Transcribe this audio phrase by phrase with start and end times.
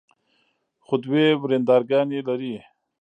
[0.85, 2.55] خو دوې ورندرګانې لري.